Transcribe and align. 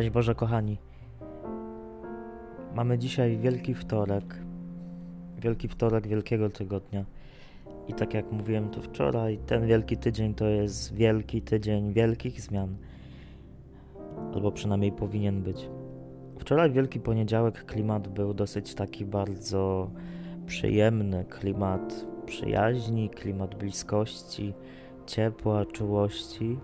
Cześć 0.00 0.10
Boże, 0.10 0.34
kochani. 0.34 0.76
Mamy 2.74 2.98
dzisiaj 2.98 3.38
Wielki 3.38 3.74
Wtorek. 3.74 4.34
Wielki 5.38 5.68
Wtorek 5.68 6.06
Wielkiego 6.06 6.50
Tygodnia. 6.50 7.04
I 7.88 7.94
tak 7.94 8.14
jak 8.14 8.32
mówiłem 8.32 8.70
to 8.70 8.82
wczoraj, 8.82 9.38
ten 9.46 9.66
Wielki 9.66 9.96
Tydzień 9.96 10.34
to 10.34 10.44
jest 10.44 10.94
Wielki 10.94 11.42
Tydzień 11.42 11.92
wielkich 11.92 12.40
zmian. 12.40 12.76
Albo 14.34 14.52
przynajmniej 14.52 14.92
powinien 14.92 15.42
być. 15.42 15.68
Wczoraj 16.38 16.70
Wielki 16.70 17.00
Poniedziałek 17.00 17.64
klimat 17.64 18.08
był 18.08 18.34
dosyć 18.34 18.74
taki 18.74 19.04
bardzo 19.04 19.90
przyjemny. 20.46 21.24
Klimat 21.24 22.06
przyjaźni, 22.26 23.10
klimat 23.10 23.54
bliskości, 23.54 24.54
ciepła, 25.06 25.66
czułości 25.66 26.58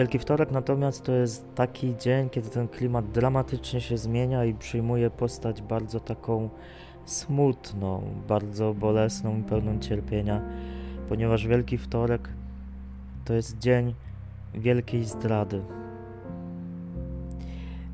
Wielki 0.00 0.18
Wtorek 0.18 0.50
natomiast 0.50 1.04
to 1.04 1.12
jest 1.12 1.54
taki 1.54 1.96
dzień, 1.96 2.30
kiedy 2.30 2.50
ten 2.50 2.68
klimat 2.68 3.10
dramatycznie 3.10 3.80
się 3.80 3.98
zmienia 3.98 4.44
i 4.44 4.54
przyjmuje 4.54 5.10
postać 5.10 5.62
bardzo 5.62 6.00
taką 6.00 6.48
smutną, 7.04 8.02
bardzo 8.28 8.74
bolesną 8.74 9.38
i 9.38 9.42
pełną 9.42 9.78
cierpienia, 9.78 10.42
ponieważ 11.08 11.46
Wielki 11.46 11.78
Wtorek 11.78 12.28
to 13.24 13.34
jest 13.34 13.58
dzień 13.58 13.94
wielkiej 14.54 15.04
zdrady. 15.04 15.62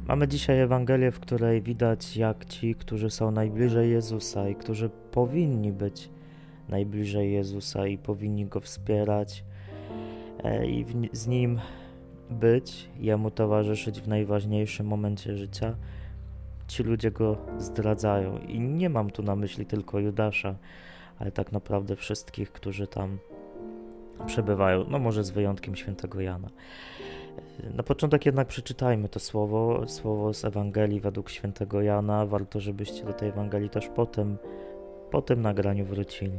Mamy 0.08 0.28
dzisiaj 0.28 0.60
Ewangelię, 0.60 1.10
w 1.10 1.20
której 1.20 1.62
widać, 1.62 2.16
jak 2.16 2.44
ci, 2.44 2.74
którzy 2.74 3.10
są 3.10 3.30
najbliżej 3.30 3.90
Jezusa 3.90 4.48
i 4.48 4.54
którzy 4.54 4.90
powinni 5.10 5.72
być 5.72 6.10
najbliżej 6.68 7.32
Jezusa 7.32 7.86
i 7.86 7.98
powinni 7.98 8.46
go 8.46 8.60
wspierać 8.60 9.44
e, 10.44 10.66
i 10.66 10.86
z 11.12 11.26
nim 11.26 11.60
być, 12.30 12.88
jemu 12.98 13.30
towarzyszyć 13.30 14.00
w 14.00 14.08
najważniejszym 14.08 14.86
momencie 14.86 15.36
życia, 15.36 15.74
ci 16.68 16.82
ludzie 16.82 17.10
go 17.10 17.36
zdradzają. 17.58 18.38
I 18.38 18.60
nie 18.60 18.90
mam 18.90 19.10
tu 19.10 19.22
na 19.22 19.36
myśli 19.36 19.66
tylko 19.66 19.98
Judasza, 19.98 20.54
ale 21.18 21.30
tak 21.32 21.52
naprawdę 21.52 21.96
wszystkich, 21.96 22.52
którzy 22.52 22.86
tam 22.86 23.18
przebywają, 24.26 24.84
no 24.88 24.98
może 24.98 25.24
z 25.24 25.30
wyjątkiem 25.30 25.76
świętego 25.76 26.20
Jana. 26.20 26.48
Na 27.74 27.82
początek 27.82 28.26
jednak 28.26 28.48
przeczytajmy 28.48 29.08
to 29.08 29.20
słowo, 29.20 29.88
słowo 29.88 30.34
z 30.34 30.44
Ewangelii 30.44 31.00
według 31.00 31.30
świętego 31.30 31.82
Jana. 31.82 32.26
Warto, 32.26 32.60
żebyście 32.60 33.04
do 33.04 33.12
tej 33.12 33.28
Ewangelii 33.28 33.70
też 33.70 33.88
potem, 33.88 34.36
po 35.10 35.22
tym 35.22 35.42
nagraniu 35.42 35.84
wrócili. 35.84 36.38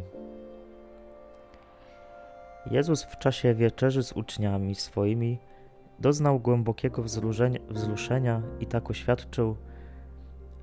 Jezus 2.72 3.04
w 3.04 3.18
czasie 3.18 3.54
wieczerzy 3.54 4.04
z 4.04 4.14
uczniami 4.14 4.76
swoimi 4.76 5.38
Doznał 6.00 6.40
głębokiego 6.40 7.04
wzruszenia 7.70 8.42
i 8.60 8.66
tak 8.66 8.90
oświadczył: 8.90 9.56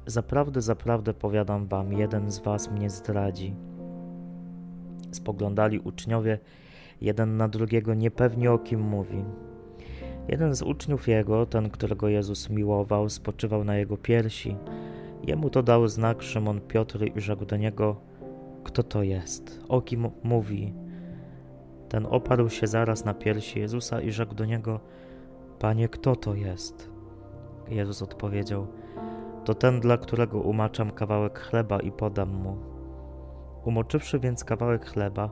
Zaprawdę, 0.07 0.63
zaprawdę 0.63 1.15
powiadam 1.15 1.67
wam, 1.67 1.93
jeden 1.93 2.31
z 2.31 2.39
was 2.39 2.71
mnie 2.71 2.91
zdradzi. 2.91 3.55
Spoglądali 5.13 5.79
uczniowie 5.79 6.39
jeden 7.01 7.37
na 7.37 7.49
drugiego, 7.49 7.95
niepewnie 7.95 8.53
o 8.53 8.59
kim 8.59 8.81
mówi. 8.81 9.25
Jeden 10.29 10.55
z 10.55 10.63
uczniów 10.63 11.09
jego, 11.09 11.47
ten, 11.47 11.71
którego 11.71 12.09
Jezus 12.09 12.51
miłował, 12.51 13.09
spoczywał 13.09 13.65
na 13.65 13.77
jego 13.77 13.97
piersi. 13.97 14.57
Jemu 15.27 15.51
to 15.51 15.63
dał 15.63 15.89
znak 15.89 16.23
Szymon 16.23 16.61
Piotr 16.61 16.99
i 17.17 17.21
rzekł 17.21 17.45
do 17.45 17.57
niego: 17.57 17.97
Kto 18.65 18.83
to 18.83 19.03
jest? 19.03 19.61
O 19.69 19.81
kim 19.81 20.11
mówi? 20.23 20.75
Ten 21.89 22.07
oparł 22.11 22.51
się 22.51 22.67
zaraz 22.67 23.05
na 23.05 23.15
piersi 23.15 23.61
Jezusa 23.61 24.01
i 24.01 24.13
rzekł 24.13 24.35
do 24.35 24.45
niego: 24.45 24.81
Panie, 25.65 25.89
kto 25.89 26.17
to 26.17 26.35
jest? 26.35 26.91
Jezus 27.69 28.03
odpowiedział: 28.03 28.67
To 29.45 29.55
ten, 29.55 29.81
dla 29.81 29.99
którego 29.99 30.41
umaczam 30.41 30.91
kawałek 30.91 31.39
chleba 31.39 31.81
i 31.81 31.93
podam 31.93 32.31
mu. 32.31 32.57
Umoczywszy 33.65 34.19
więc 34.19 34.45
kawałek 34.45 34.87
chleba, 34.87 35.31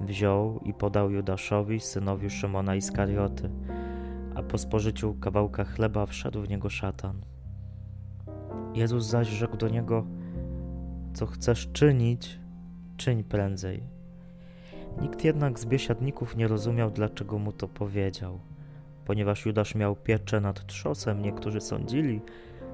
wziął 0.00 0.60
i 0.64 0.74
podał 0.74 1.10
Judaszowi, 1.10 1.80
synowi 1.80 2.30
Szymona 2.30 2.74
Iskarioty, 2.74 3.50
a 4.34 4.42
po 4.42 4.58
spożyciu 4.58 5.14
kawałka 5.20 5.64
chleba 5.64 6.06
wszedł 6.06 6.42
w 6.42 6.48
niego 6.48 6.70
szatan. 6.70 7.20
Jezus 8.74 9.04
zaś 9.04 9.28
rzekł 9.28 9.56
do 9.56 9.68
niego: 9.68 10.06
Co 11.14 11.26
chcesz 11.26 11.72
czynić, 11.72 12.40
czyń 12.96 13.24
prędzej. 13.24 13.82
Nikt 15.00 15.24
jednak 15.24 15.58
z 15.58 15.66
biesiadników 15.66 16.36
nie 16.36 16.48
rozumiał, 16.48 16.90
dlaczego 16.90 17.38
mu 17.38 17.52
to 17.52 17.68
powiedział. 17.68 18.53
Ponieważ 19.04 19.46
Judasz 19.46 19.74
miał 19.74 19.96
pieczę 19.96 20.40
nad 20.40 20.66
trzosem, 20.66 21.22
niektórzy 21.22 21.60
sądzili, 21.60 22.20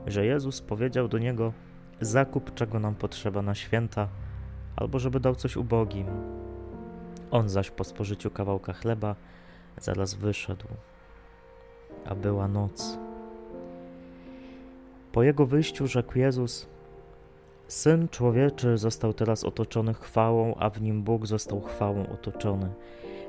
że 0.06 0.26
Jezus 0.26 0.60
powiedział 0.60 1.08
do 1.08 1.18
niego: 1.18 1.52
Zakup 2.00 2.54
czego 2.54 2.80
nam 2.80 2.94
potrzeba 2.94 3.42
na 3.42 3.54
święta, 3.54 4.08
albo 4.76 4.98
żeby 4.98 5.20
dał 5.20 5.34
coś 5.34 5.56
ubogim. 5.56 6.06
On 7.30 7.48
zaś 7.48 7.70
po 7.70 7.84
spożyciu 7.84 8.30
kawałka 8.30 8.72
chleba 8.72 9.16
zaraz 9.80 10.14
wyszedł, 10.14 10.66
a 12.04 12.14
była 12.14 12.48
noc. 12.48 12.98
Po 15.12 15.22
jego 15.22 15.46
wyjściu 15.46 15.86
rzekł 15.86 16.18
Jezus: 16.18 16.68
Syn 17.68 18.08
człowieczy 18.08 18.78
został 18.78 19.12
teraz 19.12 19.44
otoczony 19.44 19.94
chwałą, 19.94 20.54
a 20.54 20.70
w 20.70 20.82
nim 20.82 21.02
Bóg 21.02 21.26
został 21.26 21.60
chwałą 21.60 22.06
otoczony. 22.06 22.70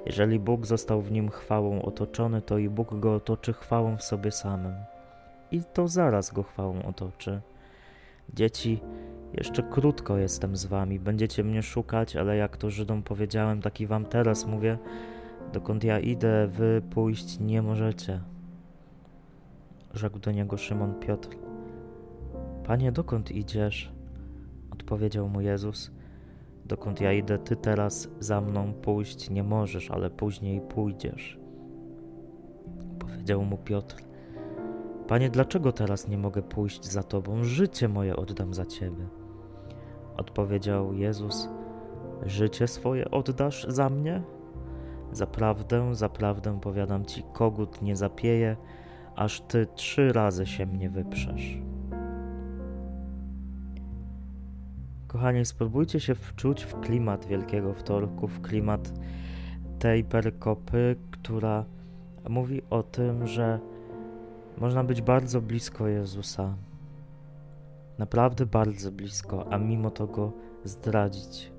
Jeżeli 0.06 0.40
Bóg 0.40 0.66
został 0.66 1.02
w 1.02 1.12
nim 1.12 1.30
chwałą 1.30 1.82
otoczony, 1.82 2.42
to 2.42 2.58
i 2.58 2.70
Bóg 2.70 3.00
go 3.00 3.16
otoczy 3.16 3.54
chwałą 3.54 3.98
w 3.98 4.04
sobie 4.04 4.32
samym. 4.32 4.74
I 5.52 5.62
to 5.74 5.88
zaraz 5.88 6.34
go 6.34 6.44
chwałą 6.44 6.84
otoczy. 6.84 7.42
Dzieci, 8.34 8.82
jeszcze 9.34 9.64
krótko 9.64 10.18
jestem 10.18 10.56
z 10.56 10.66
wami, 10.66 11.00
będziecie 11.00 11.44
mnie 11.44 11.64
szukać, 11.64 12.16
ale 12.16 12.38
jak 12.38 12.58
to 12.58 12.70
Żydom 12.70 13.04
powiedziałem, 13.04 13.62
tak 13.62 13.82
i 13.82 13.88
wam 13.88 14.06
teraz 14.06 14.46
mówię, 14.46 14.78
dokąd 15.54 15.84
ja 15.84 16.00
idę, 16.00 16.48
wy 16.48 16.82
pójść 16.90 17.40
nie 17.40 17.62
możecie. 17.62 18.22
Rzekł 19.94 20.20
do 20.20 20.32
niego 20.32 20.58
Szymon 20.58 20.94
Piotr. 21.00 21.30
Panie, 22.64 22.92
dokąd 22.92 23.32
idziesz? 23.32 23.92
Odpowiedział 24.72 25.30
mu 25.30 25.42
Jezus 25.42 25.92
Dokąd 26.66 27.02
ja 27.02 27.14
idę, 27.14 27.38
ty 27.38 27.56
teraz 27.56 28.10
za 28.20 28.42
mną 28.42 28.74
pójść 28.74 29.30
nie 29.30 29.44
możesz, 29.44 29.92
ale 29.92 30.10
później 30.10 30.62
pójdziesz. 30.62 31.40
Powiedział 33.00 33.44
mu 33.46 33.58
Piotr: 33.58 33.96
Panie, 35.08 35.30
dlaczego 35.30 35.72
teraz 35.72 36.08
nie 36.08 36.18
mogę 36.18 36.42
pójść 36.42 36.86
za 36.86 37.04
tobą? 37.04 37.44
Życie 37.44 37.88
moje 37.88 38.16
oddam 38.16 38.54
za 38.54 38.66
ciebie. 38.66 39.08
Odpowiedział 40.18 40.94
Jezus: 40.94 41.50
Życie 42.26 42.68
swoje 42.68 43.12
oddasz 43.12 43.66
za 43.70 43.90
mnie? 43.90 44.24
Zaprawdę, 45.12 45.96
zaprawdę 45.96 46.60
powiadam 46.60 47.06
ci, 47.06 47.24
kogut 47.34 47.82
nie 47.82 47.96
zapieje, 47.96 48.58
aż 49.16 49.42
ty 49.42 49.68
trzy 49.76 50.14
razy 50.14 50.46
się 50.46 50.66
mnie 50.66 50.90
wyprzesz. 50.90 51.58
Kochani, 55.12 55.46
spróbujcie 55.46 56.00
się 56.00 56.16
wczuć 56.16 56.64
w 56.64 56.80
klimat 56.80 57.26
Wielkiego 57.26 57.74
Wtorku, 57.74 58.28
w 58.28 58.42
klimat 58.42 58.94
tej 59.80 60.04
perykopy, 60.04 60.96
która 61.12 61.66
mówi 62.30 62.62
o 62.70 62.84
tym, 62.84 63.28
że 63.28 63.60
można 64.58 64.84
być 64.84 65.02
bardzo 65.02 65.42
blisko 65.42 65.88
Jezusa. 65.88 66.56
Naprawdę 67.98 68.46
bardzo 68.46 68.92
blisko, 68.92 69.54
a 69.54 69.58
mimo 69.58 69.90
to 69.90 70.08
go 70.08 70.34
zdradzić. 70.64 71.52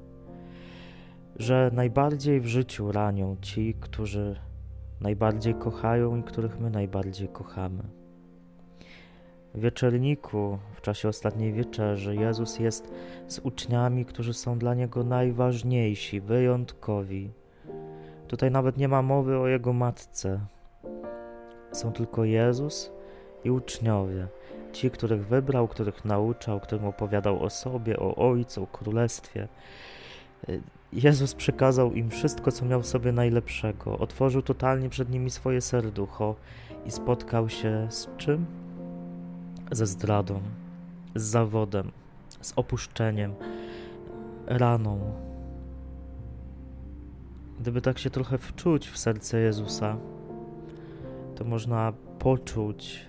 Że 1.36 1.70
najbardziej 1.72 2.40
w 2.40 2.46
życiu 2.46 2.92
ranią 2.92 3.36
ci, 3.40 3.74
którzy 3.80 4.36
najbardziej 5.00 5.54
kochają 5.54 6.16
i 6.16 6.22
których 6.22 6.60
my 6.60 6.70
najbardziej 6.70 7.28
kochamy 7.28 8.01
wieczerniku, 9.54 10.58
w 10.74 10.80
czasie 10.80 11.08
ostatniej 11.08 11.52
wieczerzy, 11.52 12.16
Jezus 12.16 12.58
jest 12.58 12.92
z 13.26 13.38
uczniami, 13.38 14.04
którzy 14.04 14.34
są 14.34 14.58
dla 14.58 14.74
Niego 14.74 15.04
najważniejsi, 15.04 16.20
wyjątkowi. 16.20 17.30
Tutaj 18.28 18.50
nawet 18.50 18.76
nie 18.76 18.88
ma 18.88 19.02
mowy 19.02 19.38
o 19.38 19.48
Jego 19.48 19.72
matce. 19.72 20.40
Są 21.72 21.92
tylko 21.92 22.24
Jezus 22.24 22.92
i 23.44 23.50
uczniowie. 23.50 24.26
Ci, 24.72 24.90
których 24.90 25.26
wybrał, 25.26 25.68
których 25.68 26.04
nauczał, 26.04 26.60
którym 26.60 26.84
opowiadał 26.84 27.42
o 27.42 27.50
sobie, 27.50 27.98
o 27.98 28.14
Ojcu, 28.14 28.62
o 28.62 28.66
Królestwie. 28.66 29.48
Jezus 30.92 31.34
przekazał 31.34 31.92
im 31.92 32.10
wszystko, 32.10 32.52
co 32.52 32.64
miał 32.64 32.82
sobie 32.82 33.12
najlepszego. 33.12 33.98
Otworzył 33.98 34.42
totalnie 34.42 34.88
przed 34.88 35.10
nimi 35.10 35.30
swoje 35.30 35.60
serducho 35.60 36.34
i 36.86 36.90
spotkał 36.90 37.48
się 37.48 37.86
z 37.90 38.08
czym? 38.16 38.61
Ze 39.72 39.86
zdradą, 39.86 40.40
z 41.14 41.22
zawodem, 41.22 41.90
z 42.40 42.52
opuszczeniem, 42.56 43.34
raną. 44.46 45.00
Gdyby 47.60 47.80
tak 47.80 47.98
się 47.98 48.10
trochę 48.10 48.38
wczuć 48.38 48.88
w 48.88 48.98
serce 48.98 49.40
Jezusa, 49.40 49.96
to 51.34 51.44
można 51.44 51.92
poczuć, 52.18 53.06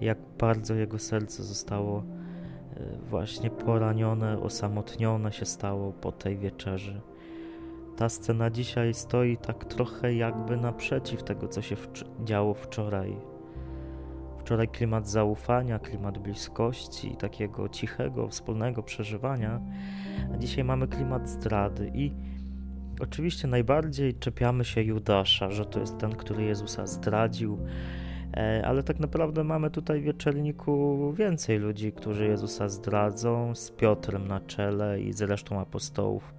jak 0.00 0.18
bardzo 0.38 0.74
jego 0.74 0.98
serce 0.98 1.44
zostało 1.44 1.98
e, 1.98 2.98
właśnie 3.08 3.50
poranione, 3.50 4.40
osamotnione 4.40 5.32
się 5.32 5.44
stało 5.44 5.92
po 5.92 6.12
tej 6.12 6.38
wieczerzy. 6.38 7.00
Ta 7.96 8.08
scena 8.08 8.50
dzisiaj 8.50 8.94
stoi 8.94 9.36
tak 9.36 9.64
trochę 9.64 10.14
jakby 10.14 10.56
naprzeciw 10.56 11.22
tego, 11.22 11.48
co 11.48 11.62
się 11.62 11.76
działo 12.24 12.54
wczoraj. 12.54 13.35
Wczoraj 14.46 14.68
klimat 14.68 15.08
zaufania, 15.08 15.78
klimat 15.78 16.18
bliskości, 16.18 17.16
takiego 17.16 17.68
cichego, 17.68 18.28
wspólnego 18.28 18.82
przeżywania, 18.82 19.60
a 20.34 20.36
dzisiaj 20.36 20.64
mamy 20.64 20.88
klimat 20.88 21.28
zdrady 21.28 21.90
i 21.94 22.12
oczywiście 23.00 23.48
najbardziej 23.48 24.14
czepiamy 24.14 24.64
się 24.64 24.82
Judasza, 24.82 25.50
że 25.50 25.64
to 25.64 25.80
jest 25.80 25.98
ten, 25.98 26.12
który 26.12 26.44
Jezusa 26.44 26.86
zdradził, 26.86 27.58
e, 28.36 28.62
ale 28.66 28.82
tak 28.82 29.00
naprawdę 29.00 29.44
mamy 29.44 29.70
tutaj 29.70 30.00
w 30.00 30.04
wieczerniku 30.04 31.12
więcej 31.12 31.58
ludzi, 31.58 31.92
którzy 31.92 32.26
Jezusa 32.26 32.68
zdradzą, 32.68 33.54
z 33.54 33.70
Piotrem 33.70 34.28
na 34.28 34.40
czele 34.40 35.00
i 35.00 35.12
z 35.12 35.22
resztą 35.22 35.60
apostołów. 35.60 36.34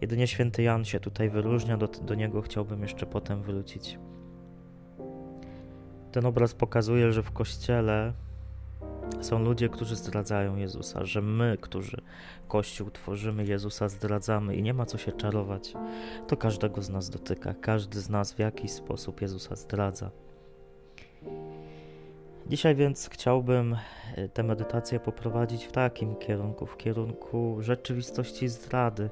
Jedynie 0.00 0.26
święty 0.26 0.62
Jan 0.62 0.84
się 0.84 1.00
tutaj 1.00 1.30
wyróżnia, 1.30 1.76
do, 1.76 1.88
do 1.88 2.14
niego 2.14 2.42
chciałbym 2.42 2.82
jeszcze 2.82 3.06
potem 3.06 3.42
wrócić. 3.42 3.98
Ten 6.14 6.26
obraz 6.26 6.54
pokazuje, 6.54 7.12
że 7.12 7.22
w 7.22 7.32
kościele 7.32 8.12
są 9.20 9.38
ludzie, 9.38 9.68
którzy 9.68 9.96
zdradzają 9.96 10.56
Jezusa, 10.56 11.04
że 11.04 11.22
my, 11.22 11.58
którzy 11.60 12.02
Kościół 12.48 12.90
tworzymy, 12.90 13.44
Jezusa 13.44 13.88
zdradzamy 13.88 14.56
i 14.56 14.62
nie 14.62 14.74
ma 14.74 14.86
co 14.86 14.98
się 14.98 15.12
czarować. 15.12 15.72
To 16.28 16.36
każdego 16.36 16.82
z 16.82 16.90
nas 16.90 17.10
dotyka, 17.10 17.54
każdy 17.60 18.00
z 18.00 18.10
nas 18.10 18.32
w 18.32 18.38
jakiś 18.38 18.70
sposób 18.70 19.20
Jezusa 19.20 19.56
zdradza. 19.56 20.10
Dzisiaj 22.46 22.74
więc 22.74 23.08
chciałbym 23.12 23.76
e, 24.16 24.28
tę 24.28 24.42
medytację 24.42 25.00
poprowadzić 25.00 25.64
w 25.64 25.72
takim 25.72 26.16
kierunku, 26.16 26.66
w 26.66 26.76
kierunku 26.76 27.56
rzeczywistości 27.60 28.48
zdrady. 28.48 29.10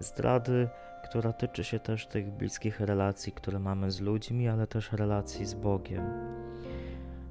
Zdrady, 0.00 0.68
która 1.04 1.32
tyczy 1.32 1.64
się 1.64 1.78
też 1.78 2.06
tych 2.06 2.30
bliskich 2.30 2.80
relacji, 2.80 3.32
które 3.32 3.58
mamy 3.58 3.90
z 3.90 4.00
ludźmi, 4.00 4.48
ale 4.48 4.66
też 4.66 4.92
relacji 4.92 5.46
z 5.46 5.54
Bogiem. 5.54 6.04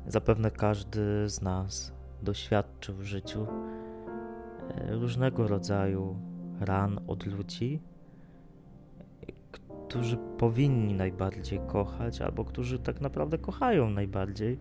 Zapewne 0.08 0.52
każdy 0.52 1.30
z 1.30 1.42
nas 1.42 1.94
doświadczył 2.22 2.96
w 2.96 3.04
życiu 3.04 3.48
e, 4.70 4.96
różnego 4.96 5.48
rodzaju 5.48 6.16
ran 6.60 7.00
od 7.08 7.26
ludzi, 7.26 7.82
którzy 9.88 10.18
powinni 10.18 10.94
najbardziej 10.94 11.60
kochać, 11.68 12.22
albo 12.22 12.46
którzy 12.46 12.80
tak 12.80 13.02
naprawdę 13.02 13.38
kochają 13.38 13.90
najbardziej, 13.90 14.60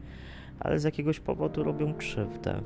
ale 0.61 0.79
z 0.79 0.85
jakiegoś 0.85 1.21
powodu 1.21 1.63
robią 1.63 1.95
krzywdę. 1.95 2.63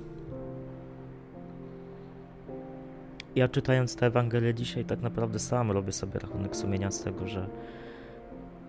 Ja 3.35 3.49
czytając 3.49 3.97
tę 3.97 4.07
Ewangelię 4.07 4.55
dzisiaj, 4.55 4.85
tak 4.85 5.01
naprawdę 5.01 5.39
sam 5.39 5.71
robię 5.71 5.93
sobie 5.93 6.19
rachunek 6.19 6.57
sumienia 6.57 6.91
z 6.91 7.03
tego, 7.03 7.29
że 7.29 7.49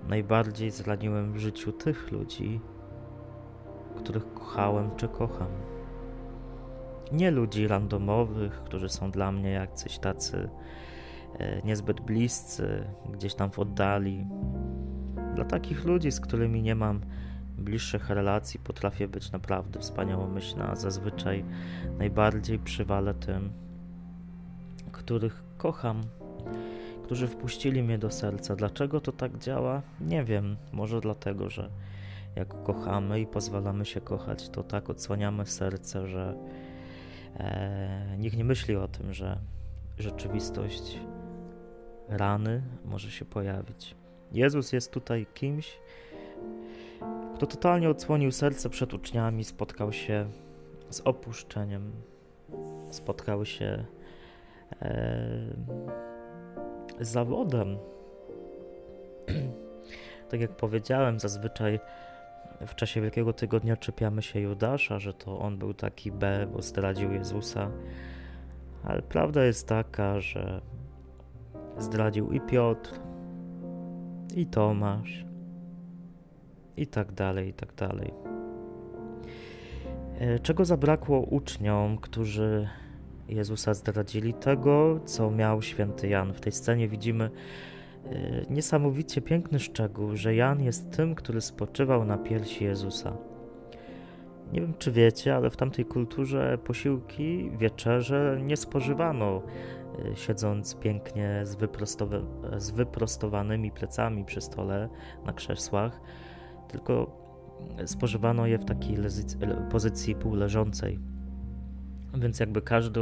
najbardziej 0.07 0.71
zraniłem 0.71 1.33
w 1.33 1.37
życiu 1.37 1.71
tych 1.71 2.11
ludzi, 2.11 2.59
których 3.95 4.33
kochałem 4.33 4.95
czy 4.95 5.07
kocham. 5.07 5.47
Nie 7.11 7.31
ludzi 7.31 7.67
randomowych, 7.67 8.53
którzy 8.53 8.89
są 8.89 9.11
dla 9.11 9.31
mnie 9.31 9.51
jacyś 9.51 9.99
tacy 9.99 10.49
e, 11.39 11.61
niezbyt 11.61 12.01
bliscy, 12.01 12.83
gdzieś 13.13 13.35
tam 13.35 13.51
w 13.51 13.59
oddali. 13.59 14.27
Dla 15.35 15.45
takich 15.45 15.85
ludzi, 15.85 16.11
z 16.11 16.19
którymi 16.19 16.61
nie 16.61 16.75
mam 16.75 17.01
bliższych 17.57 18.09
relacji, 18.09 18.59
potrafię 18.59 19.07
być 19.07 19.31
naprawdę 19.31 19.79
wspaniałomyślna, 19.79 20.69
a 20.69 20.75
zazwyczaj 20.75 21.45
najbardziej 21.97 22.59
przywalę 22.59 23.13
tym, 23.13 23.64
których 25.05 25.43
kocham, 25.57 26.01
którzy 27.03 27.27
wpuścili 27.27 27.83
mnie 27.83 27.97
do 27.97 28.11
serca. 28.11 28.55
Dlaczego 28.55 29.01
to 29.01 29.11
tak 29.11 29.37
działa? 29.37 29.81
Nie 30.01 30.23
wiem. 30.23 30.57
Może 30.71 31.01
dlatego, 31.01 31.49
że 31.49 31.69
jak 32.35 32.63
kochamy 32.63 33.19
i 33.19 33.27
pozwalamy 33.27 33.85
się 33.85 34.01
kochać, 34.01 34.49
to 34.49 34.63
tak 34.63 34.89
odsłaniamy 34.89 35.45
serce, 35.45 36.07
że 36.07 36.37
e, 37.37 38.15
nikt 38.17 38.37
nie 38.37 38.43
myśli 38.43 38.75
o 38.75 38.87
tym, 38.87 39.13
że 39.13 39.39
rzeczywistość 39.97 40.99
rany 42.09 42.61
może 42.85 43.11
się 43.11 43.25
pojawić. 43.25 43.95
Jezus 44.31 44.73
jest 44.73 44.91
tutaj 44.91 45.25
kimś, 45.33 45.77
kto 47.35 47.45
totalnie 47.45 47.89
odsłonił 47.89 48.31
serce 48.31 48.69
przed 48.69 48.93
uczniami, 48.93 49.43
spotkał 49.43 49.93
się 49.93 50.29
z 50.89 51.01
opuszczeniem, 51.01 51.91
spotkał 52.89 53.45
się 53.45 53.85
zawodem. 56.99 57.77
tak 60.29 60.41
jak 60.41 60.51
powiedziałem, 60.51 61.19
zazwyczaj 61.19 61.79
w 62.67 62.75
czasie 62.75 63.01
Wielkiego 63.01 63.33
Tygodnia 63.33 63.77
czepiamy 63.77 64.21
się 64.21 64.39
Judasza, 64.39 64.99
że 64.99 65.13
to 65.13 65.39
on 65.39 65.57
był 65.57 65.73
taki 65.73 66.11
B, 66.11 66.47
bo 66.53 66.61
zdradził 66.61 67.11
Jezusa. 67.11 67.71
Ale 68.83 69.01
prawda 69.01 69.45
jest 69.45 69.67
taka, 69.67 70.19
że 70.19 70.61
zdradził 71.77 72.31
i 72.31 72.41
Piotr, 72.41 72.99
i 74.35 74.45
Tomasz, 74.45 75.25
i 76.77 76.87
tak 76.87 77.11
dalej, 77.11 77.49
i 77.49 77.53
tak 77.53 77.73
dalej. 77.73 78.13
E, 80.19 80.39
czego 80.39 80.65
zabrakło 80.65 81.19
uczniom, 81.19 81.97
którzy 81.97 82.69
Jezusa 83.29 83.73
zdradzili? 83.73 84.33
Tego, 84.33 84.99
co 85.05 85.31
miał 85.31 85.61
święty 85.61 86.07
Jan. 86.07 86.33
W 86.33 86.41
tej 86.41 86.51
scenie 86.51 86.87
widzimy 86.87 87.29
E, 88.11 88.45
niesamowicie 88.49 89.21
piękny 89.21 89.59
szczegół, 89.59 90.15
że 90.15 90.35
Jan 90.35 90.63
jest 90.63 90.91
tym, 90.91 91.15
który 91.15 91.41
spoczywał 91.41 92.05
na 92.05 92.17
piersi 92.17 92.63
Jezusa. 92.63 93.17
Nie 94.53 94.61
wiem, 94.61 94.73
czy 94.79 94.91
wiecie, 94.91 95.35
ale 95.35 95.49
w 95.49 95.57
tamtej 95.57 95.85
kulturze 95.85 96.57
posiłki, 96.57 97.51
wieczerze 97.57 98.39
nie 98.43 98.57
spożywano 98.57 99.41
e, 100.11 100.15
siedząc 100.15 100.75
pięknie 100.75 101.41
z, 101.43 101.55
wyprostowa- 101.55 102.59
z 102.59 102.71
wyprostowanymi 102.71 103.71
plecami 103.71 104.25
przy 104.25 104.41
stole 104.41 104.89
na 105.25 105.33
krzesłach, 105.33 106.01
tylko 106.67 107.25
spożywano 107.85 108.47
je 108.47 108.57
w 108.57 108.65
takiej 108.65 108.97
pozycji 109.71 110.15
półleżącej. 110.15 110.99
Więc 112.17 112.39
jakby 112.39 112.61
każdy 112.61 112.99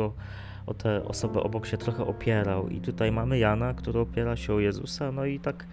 o 0.66 0.74
tę 0.74 1.06
osobę 1.06 1.44
obok 1.44 1.66
się 1.66 1.78
trochę 1.78 2.06
opierał. 2.06 2.70
I 2.70 2.82
tutaj 2.82 3.12
mamy 3.12 3.38
Jana, 3.38 3.74
który 3.74 4.00
opiera 4.00 4.36
się 4.36 4.54
o 4.54 4.60
Jezusa, 4.60 5.12
no 5.12 5.26
i 5.26 5.40
tak, 5.40 5.66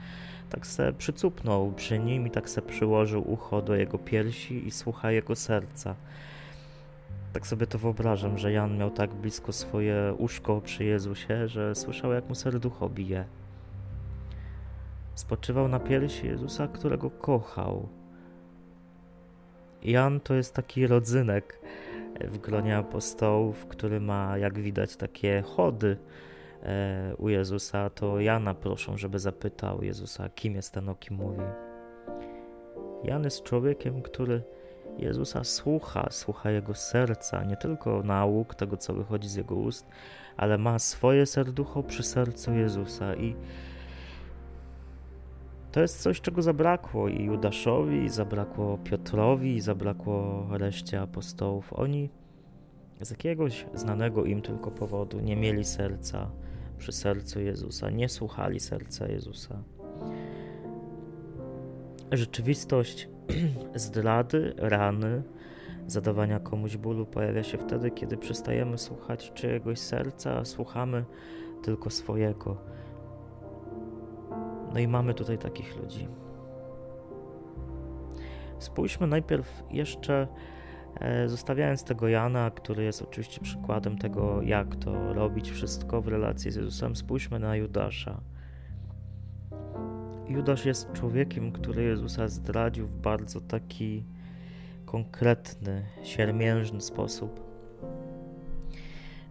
tak 0.50 0.66
se 0.66 0.92
przycupnął 0.92 1.72
przy 1.72 1.98
nim 1.98 2.26
i 2.26 2.30
tak 2.30 2.50
se 2.50 2.62
przyłożył 2.62 3.32
ucho 3.32 3.62
do 3.62 3.74
jego 3.74 3.98
piersi 3.98 4.66
i 4.66 4.70
słucha 4.70 5.10
jego 5.10 5.36
serca. 5.36 5.94
Tak 7.32 7.46
sobie 7.46 7.66
to 7.66 7.78
wyobrażam, 7.78 8.38
że 8.38 8.52
Jan 8.52 8.78
miał 8.78 8.90
tak 8.90 9.14
blisko 9.14 9.52
swoje 9.52 10.14
uszko 10.18 10.60
przy 10.60 10.84
Jezusie, 10.84 11.48
że 11.48 11.74
słyszał, 11.74 12.12
jak 12.12 12.28
mu 12.28 12.34
serducho 12.34 12.88
bije. 12.88 13.24
Spoczywał 15.14 15.68
na 15.68 15.80
piersi 15.80 16.26
Jezusa, 16.26 16.68
którego 16.68 17.10
kochał. 17.10 17.88
Jan 19.82 20.20
to 20.20 20.34
jest 20.34 20.54
taki 20.54 20.86
rodzynek, 20.86 21.60
w 22.20 22.38
gronie 22.38 22.76
apostołów, 22.76 23.66
który 23.66 24.00
ma, 24.00 24.38
jak 24.38 24.58
widać, 24.58 24.96
takie 24.96 25.42
chody 25.42 25.96
e, 26.62 27.14
u 27.18 27.28
Jezusa, 27.28 27.90
to 27.90 28.20
Jana 28.20 28.54
proszą, 28.54 28.96
żeby 28.96 29.18
zapytał 29.18 29.82
Jezusa, 29.82 30.28
kim 30.28 30.54
jest 30.54 30.74
ten, 30.74 30.88
o 30.88 30.94
kim 30.94 31.16
mówi. 31.16 31.42
Jan 33.04 33.24
jest 33.24 33.42
człowiekiem, 33.42 34.02
który 34.02 34.42
Jezusa 34.98 35.44
słucha, 35.44 36.08
słucha 36.10 36.50
Jego 36.50 36.74
serca, 36.74 37.44
nie 37.44 37.56
tylko 37.56 38.02
nauk, 38.02 38.54
tego 38.54 38.76
co 38.76 38.94
wychodzi 38.94 39.28
z 39.28 39.34
Jego 39.34 39.54
ust, 39.54 39.86
ale 40.36 40.58
ma 40.58 40.78
swoje 40.78 41.26
serducho 41.26 41.82
przy 41.82 42.02
sercu 42.02 42.52
Jezusa 42.52 43.14
i 43.14 43.36
to 45.72 45.80
jest 45.80 46.02
coś, 46.02 46.20
czego 46.20 46.42
zabrakło 46.42 47.08
i 47.08 47.24
Judaszowi, 47.24 48.04
i 48.04 48.08
zabrakło 48.08 48.78
Piotrowi, 48.78 49.56
i 49.56 49.60
zabrakło 49.60 50.46
reszcie 50.50 51.00
apostołów. 51.00 51.72
Oni 51.72 52.10
z 53.00 53.10
jakiegoś 53.10 53.66
znanego 53.74 54.24
im 54.24 54.42
tylko 54.42 54.70
powodu 54.70 55.20
nie 55.20 55.36
mieli 55.36 55.64
serca 55.64 56.30
przy 56.78 56.92
sercu 56.92 57.40
Jezusa, 57.40 57.90
nie 57.90 58.08
słuchali 58.08 58.60
serca 58.60 59.08
Jezusa. 59.08 59.62
Rzeczywistość 62.12 63.08
zdrady, 63.74 64.54
rany, 64.56 65.22
zadawania 65.86 66.40
komuś 66.40 66.76
bólu 66.76 67.06
pojawia 67.06 67.42
się 67.42 67.58
wtedy, 67.58 67.90
kiedy 67.90 68.16
przestajemy 68.16 68.78
słuchać 68.78 69.32
czyjegoś 69.34 69.78
serca, 69.78 70.36
a 70.36 70.44
słuchamy 70.44 71.04
tylko 71.62 71.90
swojego 71.90 72.56
no 74.72 74.80
i 74.80 74.88
mamy 74.88 75.14
tutaj 75.14 75.38
takich 75.38 75.76
ludzi. 75.76 76.08
Spójrzmy 78.58 79.06
najpierw 79.06 79.62
jeszcze, 79.70 80.28
e, 81.00 81.28
zostawiając 81.28 81.84
tego 81.84 82.08
Jana, 82.08 82.50
który 82.50 82.84
jest 82.84 83.02
oczywiście 83.02 83.40
przykładem 83.40 83.98
tego, 83.98 84.42
jak 84.42 84.76
to 84.76 85.12
robić 85.12 85.50
wszystko 85.50 86.02
w 86.02 86.08
relacji 86.08 86.50
z 86.50 86.56
Jezusem, 86.56 86.96
spójrzmy 86.96 87.38
na 87.38 87.56
Judasza. 87.56 88.20
Judasz 90.28 90.64
jest 90.64 90.92
człowiekiem, 90.92 91.52
który 91.52 91.82
Jezusa 91.82 92.28
zdradził 92.28 92.86
w 92.86 92.92
bardzo 92.92 93.40
taki 93.40 94.04
konkretny, 94.86 95.84
siermiężny 96.02 96.80
sposób. 96.80 97.49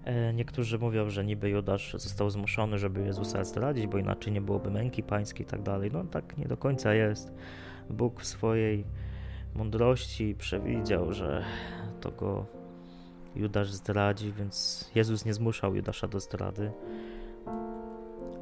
E, 0.10 0.34
niektórzy 0.34 0.80
mówią, 0.80 1.10
że 1.10 1.26
niby 1.26 1.50
Judasz 1.50 1.94
został 1.94 2.30
zmuszony, 2.30 2.78
żeby 2.78 3.02
Jezusa 3.02 3.44
zdradzić, 3.44 3.88
bo 3.88 3.98
inaczej 3.98 4.34
nie 4.34 4.42
byłoby 4.42 4.72
męki 4.72 5.04
pańskiej 5.04 5.46
i 5.46 5.50
tak 5.50 5.62
dalej. 5.62 5.92
No 5.94 6.04
tak 6.04 6.38
nie 6.38 6.46
do 6.46 6.58
końca 6.58 6.94
jest. 6.94 7.32
Bóg 7.90 8.22
w 8.22 8.26
swojej 8.26 8.86
mądrości 9.56 10.36
przewidział, 10.38 11.14
że 11.14 11.44
to 12.02 12.12
go 12.12 12.46
Judasz 13.36 13.72
zdradzi, 13.72 14.34
więc 14.34 14.90
Jezus 14.96 15.26
nie 15.26 15.34
zmuszał 15.34 15.76
Judasza 15.76 16.08
do 16.08 16.20
zdrady. 16.20 16.72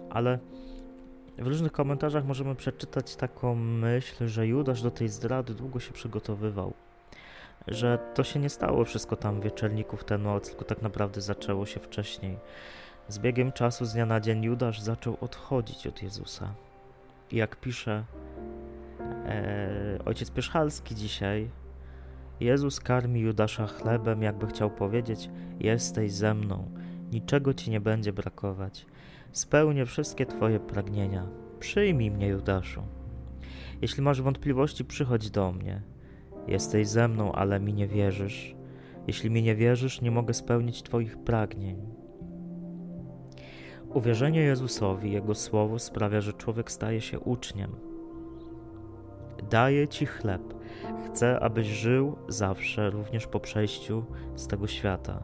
Ale 0.09 0.39
w 1.37 1.47
różnych 1.47 1.71
komentarzach 1.71 2.25
możemy 2.25 2.55
przeczytać 2.55 3.15
taką 3.15 3.55
myśl, 3.55 4.27
że 4.27 4.47
Judasz 4.47 4.81
do 4.81 4.91
tej 4.91 5.09
zdrady 5.09 5.53
długo 5.53 5.79
się 5.79 5.93
przygotowywał. 5.93 6.73
Że 7.67 7.99
to 8.13 8.23
się 8.23 8.39
nie 8.39 8.49
stało 8.49 8.85
wszystko 8.85 9.15
tam 9.15 9.41
wieczorników 9.41 10.03
tę 10.03 10.17
noc, 10.17 10.49
tylko 10.49 10.65
tak 10.65 10.81
naprawdę 10.81 11.21
zaczęło 11.21 11.65
się 11.65 11.79
wcześniej. 11.79 12.37
Z 13.07 13.19
biegiem 13.19 13.51
czasu 13.51 13.85
z 13.85 13.93
dnia 13.93 14.05
na 14.05 14.19
dzień 14.19 14.43
Judasz 14.43 14.81
zaczął 14.81 15.17
odchodzić 15.21 15.87
od 15.87 16.03
Jezusa. 16.03 16.53
I 17.31 17.35
jak 17.35 17.55
pisze 17.55 18.03
e, 19.25 19.99
ojciec 20.05 20.31
Pierzchalski 20.31 20.95
dzisiaj, 20.95 21.49
Jezus 22.39 22.79
karmi 22.79 23.19
Judasza 23.19 23.67
chlebem, 23.67 24.21
jakby 24.21 24.47
chciał 24.47 24.69
powiedzieć: 24.69 25.29
Jesteś 25.59 26.11
ze 26.11 26.33
mną, 26.33 26.71
niczego 27.11 27.53
ci 27.53 27.71
nie 27.71 27.81
będzie 27.81 28.13
brakować 28.13 28.85
spełnię 29.31 29.85
wszystkie 29.85 30.25
Twoje 30.25 30.59
pragnienia. 30.59 31.27
Przyjmij 31.59 32.11
mnie, 32.11 32.27
Judaszu. 32.27 32.83
Jeśli 33.81 34.03
masz 34.03 34.21
wątpliwości, 34.21 34.85
przychodź 34.85 35.29
do 35.29 35.51
mnie. 35.51 35.81
Jesteś 36.47 36.87
ze 36.87 37.07
mną, 37.07 37.31
ale 37.31 37.59
mi 37.59 37.73
nie 37.73 37.87
wierzysz. 37.87 38.55
Jeśli 39.07 39.29
mi 39.29 39.43
nie 39.43 39.55
wierzysz, 39.55 40.01
nie 40.01 40.11
mogę 40.11 40.33
spełnić 40.33 40.83
Twoich 40.83 41.17
pragnień. 41.17 41.81
Uwierzenie 43.93 44.39
Jezusowi, 44.39 45.11
Jego 45.11 45.35
słowo 45.35 45.79
sprawia, 45.79 46.21
że 46.21 46.33
człowiek 46.33 46.71
staje 46.71 47.01
się 47.01 47.19
uczniem. 47.19 47.75
Daję 49.49 49.87
Ci 49.87 50.05
chleb. 50.05 50.41
Chcę, 51.05 51.39
abyś 51.39 51.67
żył 51.67 52.15
zawsze, 52.27 52.89
również 52.89 53.27
po 53.27 53.39
przejściu 53.39 54.05
z 54.35 54.47
tego 54.47 54.67
świata. 54.67 55.23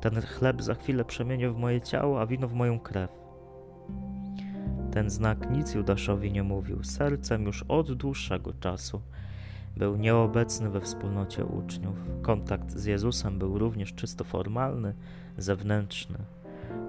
Ten 0.00 0.20
chleb 0.20 0.62
za 0.62 0.74
chwilę 0.74 1.04
przemienię 1.04 1.50
w 1.50 1.56
moje 1.56 1.80
ciało, 1.80 2.20
a 2.20 2.26
wino 2.26 2.48
w 2.48 2.54
moją 2.54 2.80
krew. 2.80 3.10
Ten 4.92 5.10
znak 5.10 5.50
nic 5.50 5.74
Judaszowi 5.74 6.32
nie 6.32 6.42
mówił. 6.42 6.84
Sercem 6.84 7.44
już 7.44 7.62
od 7.62 7.92
dłuższego 7.92 8.52
czasu 8.52 9.00
był 9.76 9.96
nieobecny 9.96 10.70
we 10.70 10.80
wspólnocie 10.80 11.44
uczniów. 11.44 11.96
Kontakt 12.22 12.70
z 12.70 12.84
Jezusem 12.84 13.38
był 13.38 13.58
również 13.58 13.94
czysto 13.94 14.24
formalny, 14.24 14.94
zewnętrzny. 15.38 16.18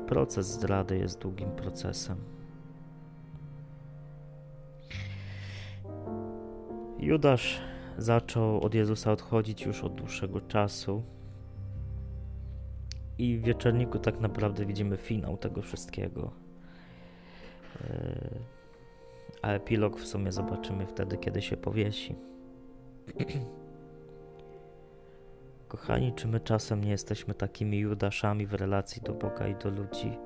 Proces 0.08 0.48
zdrady 0.48 0.98
jest 0.98 1.20
długim 1.20 1.52
procesem. 1.52 2.18
Judasz 7.00 7.62
zaczął 7.98 8.62
od 8.62 8.74
Jezusa 8.74 9.12
odchodzić 9.12 9.66
już 9.66 9.84
od 9.84 9.96
dłuższego 9.96 10.42
czasu. 10.42 11.04
I 13.18 13.38
w 13.38 13.44
wieczorniku 13.44 14.00
tak 14.00 14.20
naprawdę 14.20 14.66
widzimy 14.66 14.98
finał 14.98 15.38
tego 15.38 15.62
wszystkiego. 15.62 16.32
E, 17.82 18.30
a 19.42 19.48
epilog 19.48 20.00
w 20.00 20.08
sumie 20.08 20.32
zobaczymy 20.32 20.88
wtedy, 20.88 21.18
kiedy 21.18 21.42
się 21.42 21.58
powiesi. 21.58 22.16
Kochani, 25.68 26.14
czy 26.14 26.28
my 26.28 26.40
czasem 26.40 26.84
nie 26.84 26.92
jesteśmy 26.92 27.34
takimi 27.34 27.80
Judaszami 27.80 28.48
w 28.48 28.54
relacji 28.54 29.02
do 29.02 29.14
Boga 29.14 29.48
i 29.48 29.56
do 29.56 29.70
ludzi, 29.70 30.18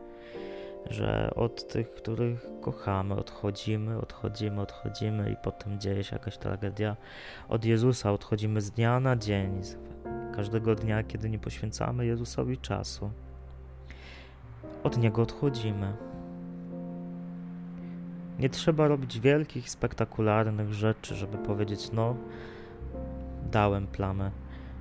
że 0.89 1.31
od 1.35 1.67
tych, 1.67 1.93
których 1.93 2.47
kochamy, 2.61 3.15
odchodzimy, 3.15 3.97
odchodzimy, 3.97 4.61
odchodzimy 4.61 5.31
i 5.31 5.35
potem 5.43 5.79
dzieje 5.79 6.03
się 6.03 6.15
jakaś 6.15 6.37
tragedia. 6.37 6.95
Od 7.49 7.65
Jezusa 7.65 8.11
odchodzimy 8.11 8.61
z 8.61 8.71
dnia 8.71 8.99
na 8.99 9.15
dzień, 9.15 9.61
każdego 10.35 10.75
dnia, 10.75 11.03
kiedy 11.03 11.29
nie 11.29 11.39
poświęcamy 11.39 12.05
Jezusowi 12.05 12.57
czasu. 12.57 13.11
Od 14.83 14.97
Niego 14.97 15.21
odchodzimy. 15.21 15.93
Nie 18.39 18.49
trzeba 18.49 18.87
robić 18.87 19.19
wielkich, 19.19 19.69
spektakularnych 19.69 20.73
rzeczy, 20.73 21.15
żeby 21.15 21.37
powiedzieć: 21.37 21.91
No, 21.91 22.15
dałem 23.47 23.87
plamę. 23.87 24.31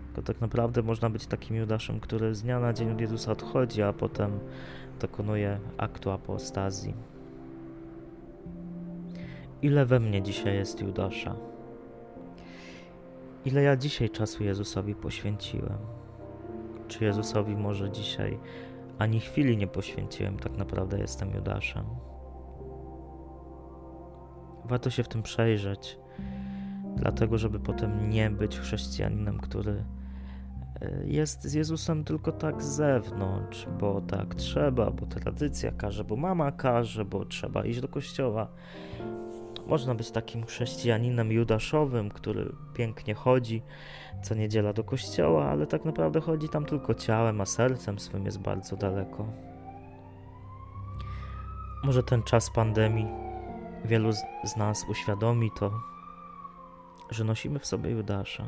Tylko 0.07 0.23
tak 0.23 0.41
naprawdę 0.41 0.83
można 0.83 1.11
być 1.11 1.27
takim 1.27 1.57
Judaszem, 1.57 2.01
który 2.01 2.35
z 2.35 2.43
dnia 2.43 2.61
na 2.61 2.73
dzień 2.73 2.91
od 2.91 3.01
Jezusa 3.01 3.33
odchodzi, 3.33 3.83
a 3.83 3.93
potem 3.93 4.39
dokonuje 5.01 5.61
aktu 5.77 6.11
apostazji. 6.11 6.95
Ile 9.63 9.87
we 9.87 10.01
mnie 10.01 10.23
dzisiaj 10.23 10.55
jest 10.55 10.81
Judasza? 10.81 11.37
Ile 13.45 13.63
ja 13.63 13.77
dzisiaj 13.77 14.11
czasu 14.11 14.45
Jezusowi 14.45 14.95
poświęciłem? 14.95 15.79
Czy 16.89 17.05
Jezusowi 17.05 17.57
może 17.57 17.91
dzisiaj 17.91 18.39
ani 18.99 19.21
chwili 19.21 19.57
nie 19.57 19.67
poświęciłem, 19.67 20.39
tak 20.39 20.57
naprawdę 20.57 20.99
jestem 20.99 21.35
Judaszem? 21.35 21.85
Warto 24.65 24.91
się 24.91 25.03
w 25.03 25.09
tym 25.09 25.23
przejrzeć, 25.23 25.99
dlatego 26.97 27.39
żeby 27.39 27.61
potem 27.61 28.11
nie 28.11 28.31
być 28.31 28.59
chrześcijaninem, 28.59 29.39
który 29.39 29.85
e, 30.81 31.07
jest 31.07 31.45
z 31.45 31.55
Jezusem 31.55 32.05
tylko 32.05 32.33
tak 32.33 32.63
z 32.63 32.67
zewnątrz, 32.67 33.67
bo 33.81 34.01
tak 34.01 34.35
trzeba, 34.35 34.91
bo 34.91 35.07
tradycja 35.07 35.73
każe, 35.73 36.05
bo 36.05 36.17
mama 36.17 36.53
każe, 36.53 37.05
bo 37.05 37.25
trzeba 37.25 37.65
iść 37.65 37.81
do 37.81 37.89
kościoła. 37.89 38.49
Można 39.67 39.95
być 39.95 40.11
takim 40.11 40.47
chrześcijaninem 40.47 41.33
judaszowym, 41.33 42.11
który 42.11 42.53
pięknie 42.75 43.15
chodzi 43.15 43.63
co 44.23 44.35
niedziela 44.35 44.73
do 44.73 44.85
kościoła, 44.85 45.45
ale 45.45 45.67
tak 45.67 45.85
naprawdę 45.85 46.21
chodzi 46.21 46.49
tam 46.49 46.65
tylko 46.65 46.95
ciałem, 46.95 47.41
a 47.41 47.47
sercem 47.47 47.99
swym 47.99 48.25
jest 48.25 48.39
bardzo 48.39 48.77
daleko. 48.77 49.27
Może 51.85 52.03
ten 52.03 52.23
czas 52.23 52.51
pandemii 52.51 53.07
wielu 53.85 54.13
z 54.45 54.57
nas 54.57 54.85
uświadomi 54.89 55.51
to, 55.59 55.71
że 57.11 57.25
nosimy 57.25 57.59
w 57.59 57.67
sobie 57.67 57.91
Judasza. 57.91 58.45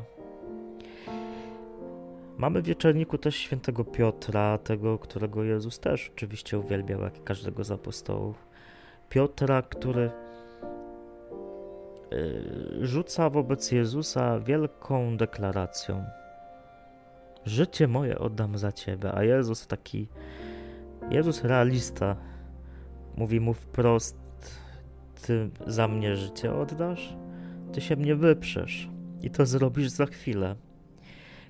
Mamy 2.39 2.63
w 2.63 2.65
wieczorniku 2.65 3.19
też 3.19 3.37
świętego 3.37 3.85
Piotra, 3.85 4.59
tego, 4.59 4.99
którego 4.99 5.45
Jezus 5.45 5.81
też 5.81 6.11
oczywiście 6.15 6.59
uwielbiał, 6.59 7.01
jak 7.01 7.19
i 7.19 7.21
każdego 7.21 7.65
z 7.65 7.71
apostołów. 7.71 8.47
Piotra, 9.09 9.63
który 9.63 10.11
y, 12.13 12.87
rzuca 12.87 13.31
wobec 13.31 13.73
Jezusa 13.73 14.41
wielką 14.41 15.17
deklaracją. 15.17 16.05
Życie 17.45 17.89
moje 17.89 18.19
oddam 18.19 18.59
za 18.59 18.73
ciebie, 18.73 19.15
a 19.15 19.25
Jezus 19.25 19.67
taki, 19.67 20.09
Jezus 21.11 21.45
realista, 21.45 22.17
mówi 23.17 23.41
mu 23.41 23.55
wprost: 23.55 24.17
Ty 25.27 25.51
za 25.67 25.89
mnie 25.89 26.17
życie 26.17 26.55
oddasz? 26.55 27.17
Ty 27.79 27.85
się 27.85 27.97
mnie 27.97 28.17
wyprzesz 28.17 28.89
i 29.23 29.31
to 29.31 29.47
zrobisz 29.47 29.89
za 29.89 30.07
chwilę. 30.07 30.57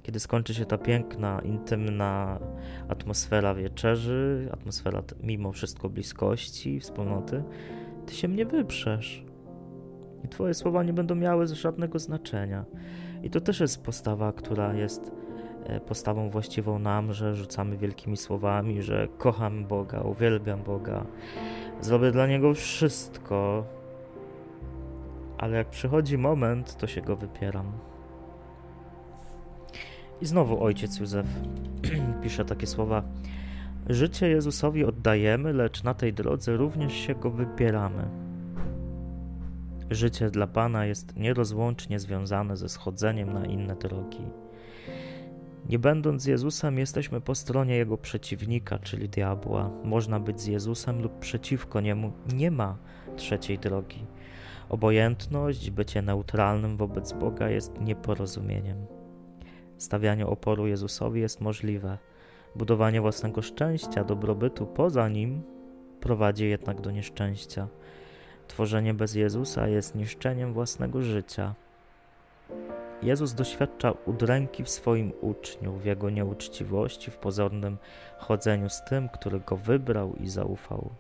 Kiedy 0.03 0.21
skończy 0.21 0.55
się 0.55 0.65
ta 0.65 0.79
piękna, 0.79 1.41
intymna 1.45 2.39
atmosfera 2.89 3.55
wieczerzy, 3.55 4.49
atmosfera 4.53 5.03
mimo 5.23 5.53
wszystko 5.53 5.89
bliskości, 5.89 6.81
wspólnoty, 6.81 7.43
ty 8.07 8.15
się 8.15 8.29
mnie 8.29 8.47
wyprzesz. 8.47 9.25
I 10.25 10.29
twoje 10.29 10.55
słowa 10.55 10.83
nie 10.83 10.93
będą 10.93 11.15
miały 11.15 11.47
żadnego 11.47 11.99
znaczenia. 11.99 12.65
I 13.23 13.31
to 13.31 13.41
też 13.41 13.61
jest 13.61 13.83
postawa, 13.83 14.33
która 14.33 14.75
jest 14.75 15.13
e, 15.65 15.81
postawą 15.81 16.31
właściwą 16.31 16.79
nam, 16.79 17.13
że 17.13 17.35
rzucamy 17.35 17.77
wielkimi 17.77 18.17
słowami, 18.17 18.83
że 18.83 19.09
kocham 19.19 19.67
Boga, 19.67 20.01
uwielbiam 20.01 20.63
Boga, 20.63 21.07
zrobię 21.81 22.11
dla 22.11 22.27
Niego 22.27 22.55
wszystko, 22.55 23.65
ale 25.39 25.57
jak 25.57 25.71
przychodzi 25.71 26.19
moment, 26.19 26.77
to 26.77 26.87
się 26.87 27.01
go 27.01 27.17
wypieram. 27.17 27.73
I 30.21 30.27
znowu 30.27 30.65
ojciec 30.65 30.99
Józef 30.99 31.27
pisze 32.23 32.45
takie 32.45 32.67
słowa: 32.67 33.03
Życie 33.89 34.29
Jezusowi 34.29 34.85
oddajemy, 34.85 35.53
lecz 35.53 35.83
na 35.83 35.95
tej 35.95 36.13
drodze 36.13 36.57
również 36.57 36.93
się 36.93 37.15
go 37.15 37.31
wypieramy. 37.31 38.09
Życie 39.91 40.31
dla 40.31 40.47
Pana 40.47 40.87
jest 40.87 41.17
nierozłącznie 41.17 41.99
związane 41.99 42.57
ze 42.57 42.69
schodzeniem 42.69 43.33
na 43.33 43.47
inne 43.47 43.77
drogi. 43.77 44.25
Nie 45.69 45.79
będąc 45.79 46.27
Jezusem, 46.27 46.79
jesteśmy 46.79 47.21
po 47.21 47.35
stronie 47.35 47.77
Jego 47.77 47.99
przeciwnika, 47.99 48.79
czyli 48.79 49.09
diabła. 49.09 49.71
Można 49.85 50.21
być 50.21 50.41
z 50.41 50.47
Jezusem 50.47 51.03
lub 51.03 51.19
przeciwko 51.19 51.81
Niemu. 51.81 52.13
Nie 52.35 52.51
ma 52.51 52.77
trzeciej 53.17 53.59
drogi. 53.59 54.07
Obojętność, 54.69 55.71
bycie 55.71 56.03
neutralnym 56.03 56.77
wobec 56.77 57.13
Boga 57.13 57.49
jest 57.49 57.81
nieporozumieniem. 57.81 58.87
Stawianie 59.79 60.27
oporu 60.27 60.67
Jezusowi 60.67 61.21
jest 61.21 61.41
możliwe. 61.41 61.99
Budowanie 62.57 63.01
własnego 63.01 63.43
szczęścia, 63.43 64.05
dobrobytu 64.05 64.67
poza 64.67 65.09
nim 65.09 65.43
prowadzi 66.01 66.49
jednak 66.49 66.81
do 66.81 66.91
nieszczęścia. 66.91 67.69
Tworzenie 68.49 68.95
bez 68.95 69.15
Jezusa 69.15 69.69
jest 69.69 69.95
niszczeniem 69.95 70.53
własnego 70.53 71.03
życia. 71.03 71.55
Jezus 73.03 73.35
doświadcza 73.35 73.93
udręki 74.07 74.65
w 74.65 74.69
swoim 74.69 75.13
uczniu, 75.21 75.73
w 75.73 75.85
jego 75.85 76.11
nieuczciwości, 76.11 77.11
w 77.11 77.17
pozornym 77.17 77.79
chodzeniu 78.19 78.69
z 78.69 78.85
tym, 78.85 79.09
który 79.09 79.41
go 79.41 79.57
wybrał 79.57 80.15
i 80.15 80.29
zaufał. 80.29 80.91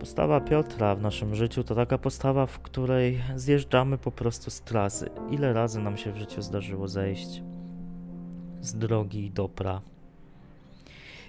Postawa 0.00 0.40
Piotra 0.40 0.94
w 0.94 1.02
naszym 1.02 1.34
życiu 1.34 1.64
to 1.64 1.74
taka 1.74 1.98
postawa, 1.98 2.46
w 2.46 2.58
której 2.58 3.20
zjeżdżamy 3.36 3.98
po 3.98 4.10
prostu 4.10 4.50
z 4.50 4.60
trasy. 4.60 5.10
Ile 5.30 5.52
razy 5.52 5.80
nam 5.80 5.96
się 5.96 6.12
w 6.12 6.16
życiu 6.16 6.42
zdarzyło 6.42 6.88
zejść 6.88 7.42
z 8.60 8.74
drogi 8.74 9.30
dobra? 9.30 9.80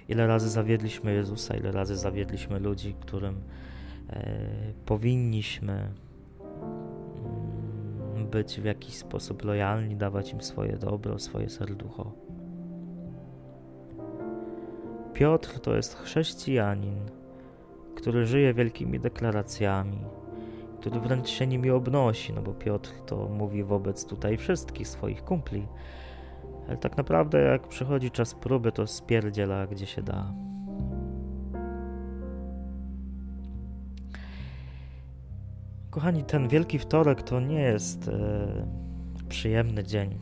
Ile 0.08 0.26
razy 0.26 0.48
zawiedliśmy 0.48 1.14
Jezusa, 1.14 1.56
ile 1.56 1.72
razy 1.72 1.96
zawiedliśmy 1.96 2.58
ludzi, 2.58 2.94
którym 3.00 3.40
e, 4.10 4.36
powinniśmy 4.86 5.88
mm, 8.14 8.26
być 8.30 8.60
w 8.60 8.64
jakiś 8.64 8.94
sposób 8.94 9.44
lojalni, 9.44 9.96
dawać 9.96 10.32
im 10.32 10.40
swoje 10.40 10.76
dobro, 10.76 11.18
swoje 11.18 11.48
serducho. 11.48 12.12
Piotr 15.14 15.60
to 15.60 15.76
jest 15.76 15.94
chrześcijanin, 15.94 16.98
który 17.98 18.26
żyje 18.26 18.54
wielkimi 18.54 19.00
deklaracjami, 19.00 19.98
który 20.80 21.00
wręcz 21.00 21.28
się 21.28 21.46
nimi 21.46 21.70
obnosi, 21.70 22.32
no 22.32 22.42
bo 22.42 22.54
Piotr 22.54 22.90
to 23.06 23.28
mówi 23.28 23.64
wobec 23.64 24.04
tutaj 24.04 24.36
wszystkich 24.36 24.88
swoich 24.88 25.24
kumpli. 25.24 25.66
Ale 26.68 26.76
tak 26.76 26.96
naprawdę, 26.96 27.40
jak 27.40 27.68
przychodzi 27.68 28.10
czas 28.10 28.34
próby, 28.34 28.72
to 28.72 28.86
spierdziela 28.86 29.66
gdzie 29.66 29.86
się 29.86 30.02
da. 30.02 30.32
Kochani, 35.90 36.24
ten 36.24 36.48
Wielki 36.48 36.78
Wtorek 36.78 37.22
to 37.22 37.40
nie 37.40 37.60
jest 37.60 38.08
e, 38.08 38.48
przyjemny 39.28 39.84
dzień. 39.84 40.18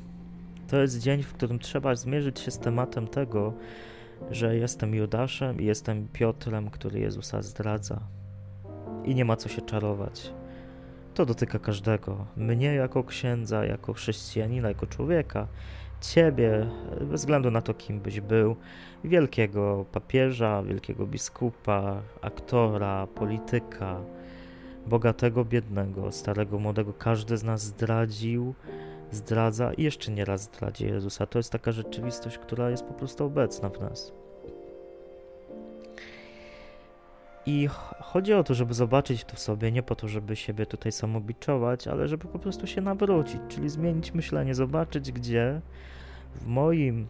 To 0.69 0.77
jest 0.77 0.99
dzień, 0.99 1.23
w 1.23 1.33
którym 1.33 1.59
trzeba 1.59 1.95
zmierzyć 1.95 2.41
się 2.41 2.51
z 2.51 2.59
tematem 2.59 3.09
tego, 3.09 3.53
że 4.31 4.57
jestem 4.57 4.95
Judaszem 4.95 5.61
i 5.61 5.65
jestem 5.65 6.09
Piotrem, 6.13 6.71
który 6.71 7.01
Jezusa 7.01 7.43
zdradza. 7.43 8.01
I 9.05 9.15
nie 9.15 9.25
ma 9.25 9.37
co 9.37 9.49
się 9.49 9.63
czarować. 9.63 10.33
To 11.15 11.27
dotyka 11.27 11.59
każdego. 11.59 12.27
Mnie 12.37 12.75
jako 12.75 13.05
księdza, 13.05 13.65
jako 13.65 13.93
chrześcijanina, 13.93 14.69
jako 14.69 14.87
człowieka, 14.87 15.47
ciebie, 16.01 16.67
bez 17.01 17.21
względu 17.21 17.51
na 17.51 17.63
to, 17.63 17.75
kim 17.75 18.01
byś 18.01 18.21
był, 18.21 18.57
wielkiego 19.05 19.85
papieża, 19.93 20.63
wielkiego 20.63 21.07
biskupa, 21.07 22.03
aktora, 22.23 23.07
polityka, 23.07 24.01
bogatego, 24.87 25.45
biednego, 25.45 26.13
starego, 26.13 26.59
młodego. 26.59 26.93
Każdy 26.93 27.37
z 27.37 27.45
nas 27.45 27.63
zdradził 27.63 28.55
zdradza 29.11 29.73
i 29.73 29.83
jeszcze 29.83 30.13
nie 30.13 30.25
raz 30.25 30.43
zdradzi 30.43 30.87
Jezusa. 30.87 31.27
To 31.27 31.39
jest 31.39 31.53
taka 31.53 31.73
rzeczywistość, 31.73 32.39
która 32.39 32.71
jest 32.71 32.85
po 32.85 32.95
prostu 32.95 33.25
obecna 33.25 33.69
w 33.69 33.81
nas. 33.81 34.13
I 37.47 37.69
chodzi 38.01 38.35
o 38.35 38.45
to, 38.45 38.55
żeby 38.55 38.75
zobaczyć 38.75 39.25
to 39.25 39.37
w 39.37 39.39
sobie, 39.39 39.73
nie 39.73 39.83
po 39.83 39.95
to, 39.95 40.09
żeby 40.09 40.37
siebie 40.37 40.67
tutaj 40.67 40.93
samobiczować, 40.93 41.89
ale 41.89 42.09
żeby 42.09 42.29
po 42.29 42.39
prostu 42.39 42.67
się 42.67 42.81
nawrócić, 42.81 43.41
czyli 43.49 43.69
zmienić 43.69 44.15
myślenie, 44.15 44.55
zobaczyć, 44.55 45.13
gdzie 45.13 45.61
w 46.35 46.47
moim 46.47 47.07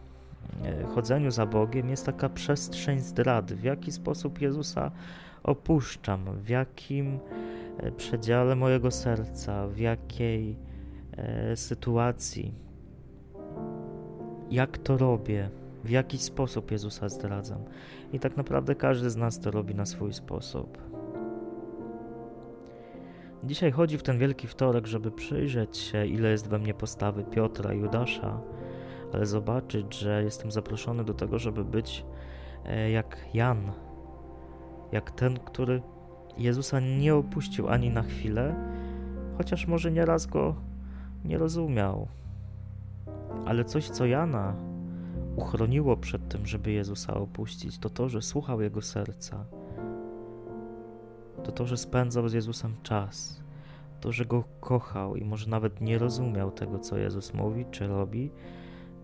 e, 0.63 0.83
chodzeniu 0.83 1.31
za 1.31 1.45
Bogiem 1.45 1.89
jest 1.89 2.05
taka 2.05 2.29
przestrzeń 2.29 2.99
zdrady, 2.99 3.55
w 3.55 3.63
jaki 3.63 3.91
sposób 3.91 4.41
Jezusa 4.41 4.91
opuszczam, 5.43 6.25
w 6.35 6.49
jakim 6.49 7.19
e, 7.77 7.91
przedziale 7.91 8.55
mojego 8.55 8.91
serca, 8.91 9.67
w 9.67 9.77
jakiej 9.77 10.55
sytuacji, 11.55 12.53
jak 14.49 14.77
to 14.77 14.97
robię, 14.97 15.49
w 15.83 15.89
jaki 15.89 16.17
sposób 16.17 16.71
Jezusa 16.71 17.09
zdradzam. 17.09 17.63
I 18.13 18.19
tak 18.19 18.37
naprawdę 18.37 18.75
każdy 18.75 19.09
z 19.09 19.15
nas 19.15 19.39
to 19.39 19.51
robi 19.51 19.75
na 19.75 19.85
swój 19.85 20.13
sposób. 20.13 20.77
Dzisiaj 23.43 23.71
chodzi 23.71 23.97
w 23.97 24.03
ten 24.03 24.17
wielki 24.17 24.47
wtorek, 24.47 24.87
żeby 24.87 25.11
przyjrzeć 25.11 25.77
się, 25.77 26.05
ile 26.05 26.29
jest 26.29 26.47
we 26.47 26.59
mnie 26.59 26.73
postawy 26.73 27.23
Piotra 27.23 27.73
i 27.73 27.79
Judasza, 27.79 28.41
ale 29.13 29.25
zobaczyć, 29.25 29.99
że 29.99 30.23
jestem 30.23 30.51
zaproszony 30.51 31.03
do 31.03 31.13
tego, 31.13 31.39
żeby 31.39 31.65
być 31.65 32.05
e, 32.65 32.91
jak 32.91 33.17
Jan, 33.33 33.71
jak 34.91 35.11
ten, 35.11 35.39
który 35.39 35.81
Jezusa 36.37 36.79
nie 36.79 37.15
opuścił 37.15 37.69
ani 37.69 37.89
na 37.89 38.03
chwilę, 38.03 38.55
chociaż 39.37 39.67
może 39.67 39.91
nieraz 39.91 40.25
go 40.25 40.55
nie 41.25 41.37
rozumiał. 41.37 42.07
Ale 43.45 43.65
coś, 43.65 43.89
co 43.89 44.05
Jana 44.05 44.55
uchroniło 45.35 45.97
przed 45.97 46.29
tym, 46.29 46.45
żeby 46.45 46.71
Jezusa 46.71 47.13
opuścić, 47.13 47.79
to 47.79 47.89
to, 47.89 48.09
że 48.09 48.21
słuchał 48.21 48.61
Jego 48.61 48.81
serca. 48.81 49.45
To 51.43 51.51
to, 51.51 51.65
że 51.65 51.77
spędzał 51.77 52.29
z 52.29 52.33
Jezusem 52.33 52.75
czas. 52.83 53.43
To, 54.01 54.11
że 54.11 54.25
Go 54.25 54.43
kochał 54.59 55.15
i 55.15 55.25
może 55.25 55.49
nawet 55.49 55.81
nie 55.81 55.97
rozumiał 55.97 56.51
tego, 56.51 56.79
co 56.79 56.97
Jezus 56.97 57.33
mówi 57.33 57.65
czy 57.71 57.87
robi, 57.87 58.31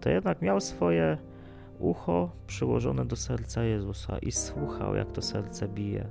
to 0.01 0.09
jednak 0.09 0.41
miał 0.41 0.61
swoje 0.61 1.17
ucho 1.79 2.29
przyłożone 2.47 3.05
do 3.05 3.15
serca 3.15 3.63
Jezusa 3.63 4.17
i 4.17 4.31
słuchał, 4.31 4.95
jak 4.95 5.11
to 5.11 5.21
serce 5.21 5.67
bije. 5.67 6.09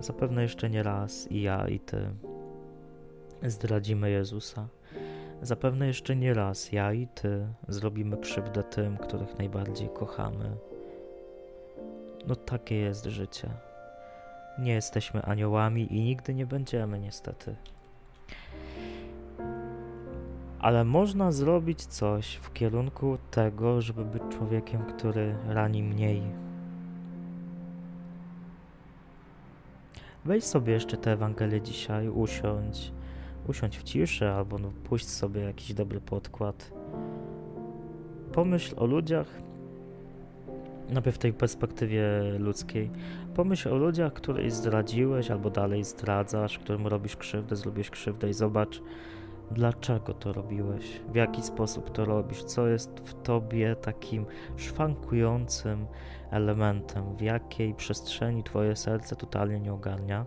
Zapewne 0.00 0.42
jeszcze 0.42 0.70
nie 0.70 0.82
raz 0.82 1.30
i 1.30 1.42
ja, 1.42 1.68
i 1.68 1.80
ty 1.80 2.10
zdradzimy 3.42 4.10
Jezusa. 4.10 4.68
Zapewne 5.42 5.86
jeszcze 5.86 6.16
nie 6.16 6.34
raz 6.34 6.72
ja 6.72 6.92
i 6.92 7.06
ty 7.06 7.46
zrobimy 7.68 8.16
krzywdę 8.16 8.62
tym, 8.62 8.96
których 8.96 9.38
najbardziej 9.38 9.88
kochamy. 9.88 10.56
No 12.26 12.36
takie 12.36 12.74
jest 12.74 13.04
życie. 13.04 13.50
Nie 14.58 14.72
jesteśmy 14.72 15.22
aniołami 15.22 15.96
i 15.96 16.00
nigdy 16.00 16.34
nie 16.34 16.46
będziemy, 16.46 16.98
niestety. 16.98 17.56
Ale 20.58 20.84
można 20.84 21.32
zrobić 21.32 21.86
coś 21.86 22.34
w 22.34 22.52
kierunku 22.52 23.18
tego, 23.30 23.80
żeby 23.80 24.04
być 24.04 24.22
człowiekiem, 24.30 24.82
który 24.82 25.34
rani 25.48 25.82
mniej. 25.82 26.22
Weź 30.24 30.44
sobie 30.44 30.72
jeszcze 30.72 30.96
tę 30.96 31.12
Ewangelię 31.12 31.60
dzisiaj, 31.60 32.08
usiądź 32.08 32.92
usiądź 33.48 33.78
w 33.78 33.82
ciszy 33.82 34.28
albo 34.28 34.58
no, 34.58 34.72
puść 34.84 35.08
sobie 35.08 35.40
jakiś 35.40 35.74
dobry 35.74 36.00
podkład. 36.00 36.72
Pomyśl 38.32 38.74
o 38.76 38.86
ludziach, 38.86 39.26
najpierw 40.88 41.16
w 41.16 41.18
tej 41.18 41.32
perspektywie 41.32 42.02
ludzkiej. 42.38 42.90
Pomyśl 43.34 43.68
o 43.68 43.76
ludziach, 43.76 44.12
których 44.12 44.52
zdradziłeś 44.52 45.30
albo 45.30 45.50
dalej 45.50 45.84
zdradzasz, 45.84 46.58
którym 46.58 46.86
robisz 46.86 47.16
krzywdę, 47.16 47.56
zrobisz 47.56 47.90
krzywdę 47.90 48.28
i 48.28 48.32
zobacz, 48.32 48.82
dlaczego 49.50 50.14
to 50.14 50.32
robiłeś, 50.32 51.00
w 51.12 51.14
jaki 51.14 51.42
sposób 51.42 51.90
to 51.90 52.04
robisz, 52.04 52.44
co 52.44 52.68
jest 52.68 52.90
w 53.04 53.22
tobie 53.22 53.76
takim 53.76 54.26
szwankującym 54.56 55.86
elementem, 56.30 57.16
w 57.16 57.20
jakiej 57.20 57.74
przestrzeni 57.74 58.42
twoje 58.42 58.76
serce 58.76 59.16
totalnie 59.16 59.60
nie 59.60 59.72
ogarnia 59.72 60.26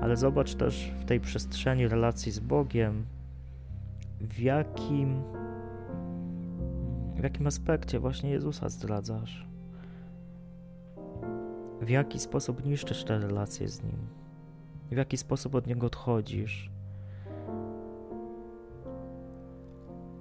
ale 0.00 0.16
zobacz 0.16 0.54
też 0.54 0.92
w 1.00 1.04
tej 1.04 1.20
przestrzeni 1.20 1.88
relacji 1.88 2.32
z 2.32 2.38
Bogiem, 2.38 3.06
w 4.20 4.38
jakim, 4.38 5.22
w 7.14 7.22
jakim 7.22 7.46
aspekcie 7.46 8.00
właśnie 8.00 8.30
Jezusa 8.30 8.68
zdradzasz. 8.68 9.46
W 11.80 11.88
jaki 11.88 12.18
sposób 12.18 12.64
niszczysz 12.64 13.04
te 13.04 13.18
relacje 13.18 13.68
z 13.68 13.82
Nim. 13.82 13.98
W 14.90 14.96
jaki 14.96 15.16
sposób 15.16 15.54
od 15.54 15.66
Niego 15.66 15.86
odchodzisz. 15.86 16.70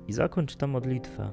I 0.07 0.13
zakończ 0.13 0.55
tę 0.55 0.67
modlitwę. 0.67 1.31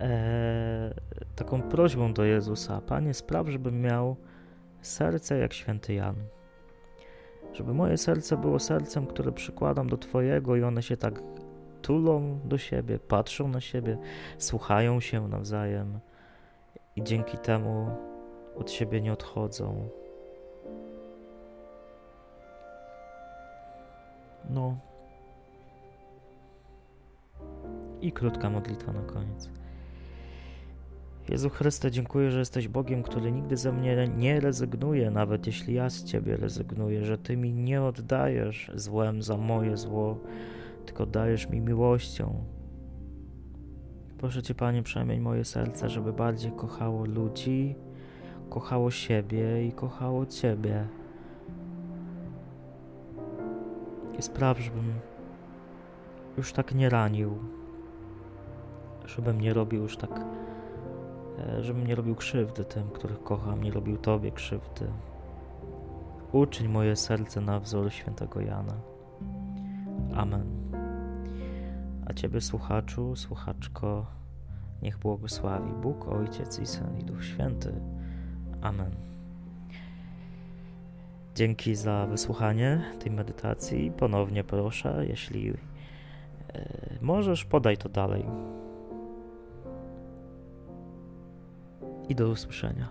Eee, 0.00 0.94
taką 1.36 1.62
prośbą 1.62 2.12
do 2.12 2.24
Jezusa: 2.24 2.80
Panie, 2.80 3.14
spraw, 3.14 3.48
żebym 3.48 3.80
miał 3.80 4.16
serce 4.80 5.38
jak 5.38 5.52
święty 5.52 5.94
Jan. 5.94 6.16
Żeby 7.52 7.74
moje 7.74 7.96
serce 7.96 8.36
było 8.36 8.58
sercem, 8.58 9.06
które 9.06 9.32
przykładam 9.32 9.88
do 9.88 9.96
Twojego 9.96 10.56
i 10.56 10.62
one 10.62 10.82
się 10.82 10.96
tak 10.96 11.22
tulą 11.82 12.40
do 12.44 12.58
siebie, 12.58 12.98
patrzą 12.98 13.48
na 13.48 13.60
siebie, 13.60 13.98
słuchają 14.38 15.00
się 15.00 15.28
nawzajem 15.28 16.00
i 16.96 17.02
dzięki 17.02 17.38
temu 17.38 17.90
od 18.56 18.70
siebie 18.70 19.00
nie 19.00 19.12
odchodzą. 19.12 19.88
No. 24.50 24.89
I 28.02 28.12
krótka 28.12 28.50
modlitwa 28.50 28.92
na 28.92 29.02
koniec. 29.02 29.50
Jezu 31.28 31.50
Chryste, 31.50 31.90
dziękuję, 31.90 32.30
że 32.30 32.38
jesteś 32.38 32.68
Bogiem, 32.68 33.02
który 33.02 33.32
nigdy 33.32 33.56
ze 33.56 33.72
mnie 33.72 34.08
nie 34.16 34.40
rezygnuje, 34.40 35.10
nawet 35.10 35.46
jeśli 35.46 35.74
ja 35.74 35.90
z 35.90 36.04
Ciebie 36.04 36.36
rezygnuję, 36.36 37.04
że 37.04 37.18
Ty 37.18 37.36
mi 37.36 37.52
nie 37.52 37.82
oddajesz 37.82 38.70
złem 38.74 39.22
za 39.22 39.36
moje 39.36 39.76
zło, 39.76 40.18
tylko 40.86 41.06
dajesz 41.06 41.48
mi 41.48 41.60
miłością. 41.60 42.44
Proszę 44.18 44.42
Cię, 44.42 44.54
Panie, 44.54 44.82
przemień 44.82 45.20
moje 45.20 45.44
serce, 45.44 45.88
żeby 45.88 46.12
bardziej 46.12 46.52
kochało 46.52 47.04
ludzi, 47.04 47.74
kochało 48.50 48.90
siebie 48.90 49.66
i 49.66 49.72
kochało 49.72 50.26
Ciebie. 50.26 50.86
I 54.18 54.22
spraw, 54.22 54.58
żebym 54.58 54.92
już 56.36 56.52
tak 56.52 56.74
nie 56.74 56.88
ranił, 56.88 57.38
żebym 59.16 59.40
nie 59.40 59.54
robił 59.54 59.82
już 59.82 59.96
tak, 59.96 60.24
e, 61.38 61.62
żebym 61.62 61.86
nie 61.86 61.94
robił 61.94 62.14
krzywdy 62.14 62.64
tym, 62.64 62.90
których 62.90 63.22
kocham, 63.22 63.62
nie 63.62 63.70
robił 63.70 63.96
Tobie 63.96 64.30
krzywdy. 64.30 64.86
Uczyń 66.32 66.68
moje 66.68 66.96
serce 66.96 67.40
na 67.40 67.60
wzór 67.60 67.92
świętego 67.92 68.40
Jana. 68.40 68.74
Amen. 70.14 70.46
A 72.06 72.12
Ciebie, 72.12 72.40
słuchaczu, 72.40 73.16
słuchaczko, 73.16 74.06
niech 74.82 74.98
błogosławi 74.98 75.72
Bóg, 75.72 76.08
Ojciec 76.08 76.58
i 76.58 76.66
Syn 76.66 76.98
i 76.98 77.04
Duch 77.04 77.24
Święty. 77.24 77.72
Amen. 78.62 78.90
Dzięki 81.34 81.74
za 81.74 82.06
wysłuchanie 82.06 82.82
tej 82.98 83.12
medytacji. 83.12 83.92
Ponownie 83.96 84.44
proszę, 84.44 85.04
jeśli 85.08 85.50
e, 85.50 85.54
możesz, 87.00 87.44
podaj 87.44 87.76
to 87.76 87.88
dalej. 87.88 88.24
I 92.10 92.14
do 92.14 92.28
usłyszenia. 92.28 92.88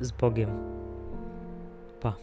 Z 0.00 0.12
Bogiem. 0.12 0.50
Pa. 2.00 2.14